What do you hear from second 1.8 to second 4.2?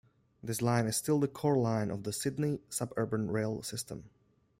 of the Sydney suburban rail system.